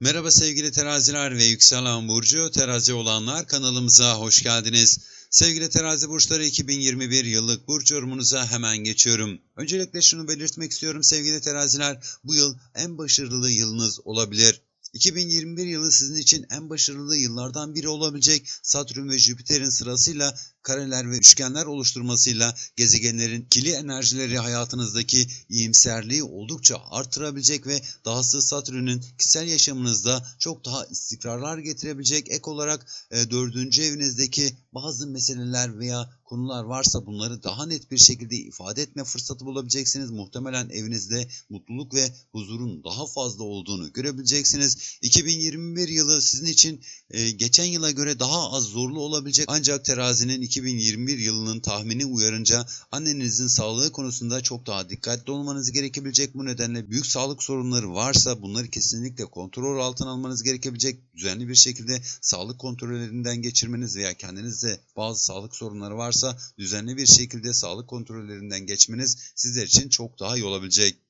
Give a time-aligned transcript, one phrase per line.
[0.00, 4.98] Merhaba sevgili teraziler ve yükselen burcu terazi olanlar kanalımıza hoş geldiniz.
[5.30, 9.40] Sevgili terazi burçları 2021 yıllık burç yorumunuza hemen geçiyorum.
[9.56, 14.60] Öncelikle şunu belirtmek istiyorum sevgili teraziler bu yıl en başarılı yılınız olabilir.
[14.92, 20.34] 2021 yılı sizin için en başarılı yıllardan biri olabilecek Satürn ve Jüpiter'in sırasıyla
[20.64, 29.48] kareler ve üçgenler oluşturmasıyla gezegenlerin kili enerjileri hayatınızdaki iyimserliği oldukça artırabilecek ve dahası Satürn'ün kişisel
[29.48, 37.06] yaşamınızda çok daha istikrarlar getirebilecek ek olarak e, dördüncü evinizdeki bazı meseleler veya konular varsa
[37.06, 40.10] bunları daha net bir şekilde ifade etme fırsatı bulabileceksiniz.
[40.10, 44.98] Muhtemelen evinizde mutluluk ve huzurun daha fazla olduğunu görebileceksiniz.
[45.02, 51.18] 2021 yılı sizin için e, geçen yıla göre daha az zorlu olabilecek ancak terazinin 2021
[51.18, 56.34] yılının tahmini uyarınca annenizin sağlığı konusunda çok daha dikkatli olmanız gerekebilecek.
[56.34, 61.14] Bu nedenle büyük sağlık sorunları varsa bunları kesinlikle kontrol altına almanız gerekebilecek.
[61.14, 67.52] Düzenli bir şekilde sağlık kontrollerinden geçirmeniz veya kendinizde bazı sağlık sorunları varsa düzenli bir şekilde
[67.52, 71.03] sağlık kontrollerinden geçmeniz sizler için çok daha iyi olabilecek.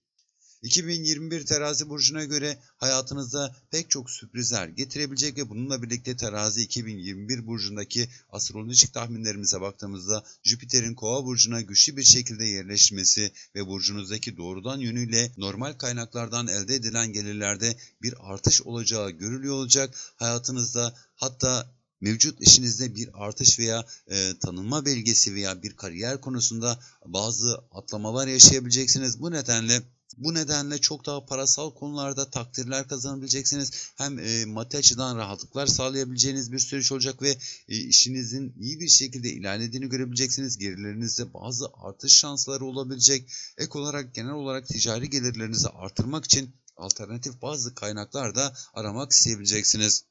[0.65, 8.09] 2021 terazi burcuna göre hayatınızda pek çok sürprizler getirebilecek ve bununla birlikte terazi 2021 burcundaki
[8.31, 15.73] astrolojik tahminlerimize baktığımızda Jüpiter'in kova burcuna güçlü bir şekilde yerleşmesi ve burcunuzdaki doğrudan yönüyle normal
[15.73, 19.95] kaynaklardan elde edilen gelirlerde bir artış olacağı görülüyor olacak.
[20.17, 27.65] Hayatınızda hatta mevcut işinizde bir artış veya e, tanınma belgesi veya bir kariyer konusunda bazı
[27.71, 29.21] atlamalar yaşayabileceksiniz.
[29.21, 29.83] Bu nedenle
[30.17, 33.93] bu nedenle çok daha parasal konularda takdirler kazanabileceksiniz.
[33.97, 37.31] Hem e, maddi açıdan rahatlıklar sağlayabileceğiniz bir süreç olacak ve
[37.69, 40.59] e, işinizin iyi bir şekilde ilerlediğini görebileceksiniz.
[40.59, 43.31] Gelirlerinizde bazı artış şansları olabilecek.
[43.59, 50.05] Ek olarak genel olarak ticari gelirlerinizi artırmak için alternatif bazı kaynaklar da aramak isteyebileceksiniz.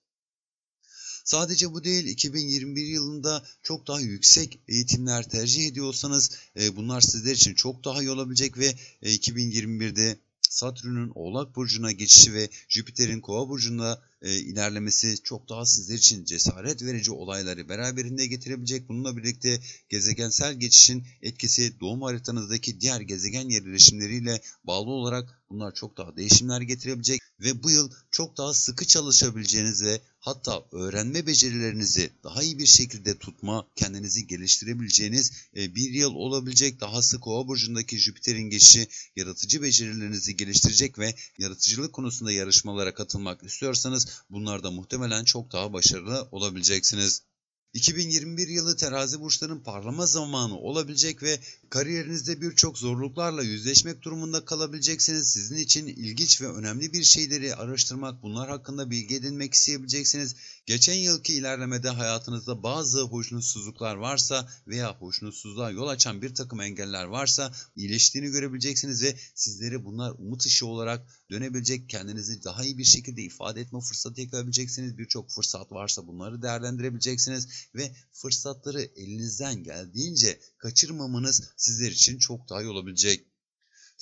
[1.23, 7.53] Sadece bu değil 2021 yılında çok daha yüksek eğitimler tercih ediyorsanız e, bunlar sizler için
[7.53, 14.01] çok daha iyi olabilecek ve e, 2021'de Satürn'ün Oğlak Burcu'na geçişi ve Jüpiter'in Kova Burcu'na
[14.23, 18.89] e, ilerlemesi çok daha sizler için cesaret verici olayları beraberinde getirebilecek.
[18.89, 26.17] Bununla birlikte gezegensel geçişin etkisi doğum haritanızdaki diğer gezegen yerleşimleriyle bağlı olarak bunlar çok daha
[26.17, 32.59] değişimler getirebilecek ve bu yıl çok daha sıkı çalışabileceğiniz ve hatta öğrenme becerilerinizi daha iyi
[32.59, 36.81] bir şekilde tutma, kendinizi geliştirebileceğiniz e, bir yıl olabilecek.
[36.81, 44.71] Dahası Kova burcundaki Jüpiter'in geçişi yaratıcı becerilerinizi geliştirecek ve yaratıcılık konusunda yarışmalara katılmak istiyorsanız bunlarda
[44.71, 47.23] muhtemelen çok daha başarılı olabileceksiniz.
[47.73, 51.39] 2021 yılı terazi burçlarının parlama zamanı olabilecek ve
[51.69, 55.31] kariyerinizde birçok zorluklarla yüzleşmek durumunda kalabileceksiniz.
[55.31, 60.35] Sizin için ilginç ve önemli bir şeyleri araştırmak, bunlar hakkında bilgi edinmek isteyebileceksiniz.
[60.65, 67.53] Geçen yılki ilerlemede hayatınızda bazı hoşnutsuzluklar varsa veya hoşnutsuzluğa yol açan bir takım engeller varsa
[67.75, 73.61] iyileştiğini görebileceksiniz ve sizleri bunlar umut ışığı olarak dönebilecek, kendinizi daha iyi bir şekilde ifade
[73.61, 74.97] etme fırsatı yakalayabileceksiniz.
[74.97, 82.69] Birçok fırsat varsa bunları değerlendirebileceksiniz ve fırsatları elinizden geldiğince kaçırmamanız sizler için çok daha iyi
[82.69, 83.32] olabilecek.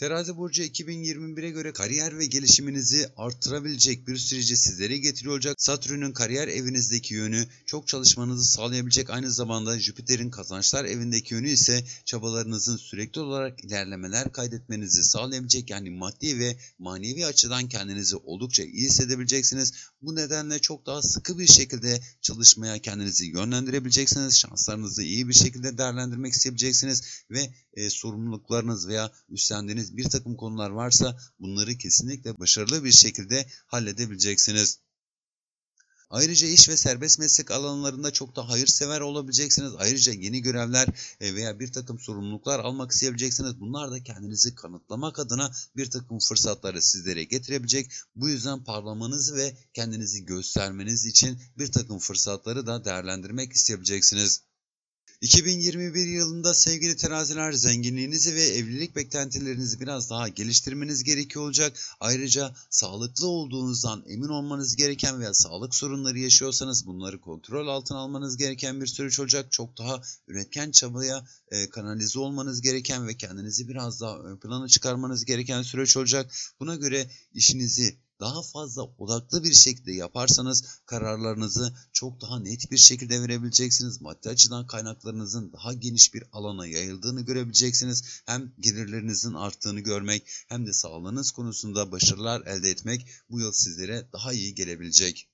[0.01, 5.55] Terazi burcu 2021'e göre kariyer ve gelişiminizi artırabilecek bir süreci sizlere getiriyor olacak.
[5.61, 9.09] Satürn'ün kariyer evinizdeki yönü çok çalışmanızı sağlayabilecek.
[9.09, 15.69] Aynı zamanda Jüpiter'in kazançlar evindeki yönü ise çabalarınızın sürekli olarak ilerlemeler kaydetmenizi sağlayabilecek.
[15.69, 19.73] Yani maddi ve manevi açıdan kendinizi oldukça iyi hissedebileceksiniz.
[20.01, 24.39] Bu nedenle çok daha sıkı bir şekilde çalışmaya kendinizi yönlendirebileceksiniz.
[24.39, 31.17] Şanslarınızı iyi bir şekilde değerlendirmek isteyebileceksiniz ve e, sorumluluklarınız veya üstlendiğiniz bir takım konular varsa
[31.39, 34.79] bunları kesinlikle başarılı bir şekilde halledebileceksiniz.
[36.11, 39.73] Ayrıca iş ve serbest meslek alanlarında çok da hayırsever olabileceksiniz.
[39.77, 40.87] Ayrıca yeni görevler
[41.19, 43.59] e, veya bir takım sorumluluklar almak isteyebileceksiniz.
[43.59, 47.91] Bunlar da kendinizi kanıtlamak adına bir takım fırsatları sizlere getirebilecek.
[48.15, 54.50] Bu yüzden parlamanız ve kendinizi göstermeniz için bir takım fırsatları da değerlendirmek isteyebileceksiniz.
[55.21, 61.77] 2021 yılında sevgili teraziler zenginliğinizi ve evlilik beklentilerinizi biraz daha geliştirmeniz gerekiyor olacak.
[61.99, 68.81] Ayrıca sağlıklı olduğunuzdan emin olmanız gereken veya sağlık sorunları yaşıyorsanız bunları kontrol altına almanız gereken
[68.81, 69.51] bir süreç olacak.
[69.51, 75.25] Çok daha üretken çabaya e, kanalize olmanız gereken ve kendinizi biraz daha ön plana çıkarmanız
[75.25, 76.31] gereken süreç olacak.
[76.59, 83.21] Buna göre işinizi daha fazla odaklı bir şekilde yaparsanız kararlarınızı çok daha net bir şekilde
[83.21, 84.01] verebileceksiniz.
[84.01, 88.03] Maddi açıdan kaynaklarınızın daha geniş bir alana yayıldığını görebileceksiniz.
[88.25, 94.33] Hem gelirlerinizin arttığını görmek hem de sağlığınız konusunda başarılar elde etmek bu yıl sizlere daha
[94.33, 95.30] iyi gelebilecek.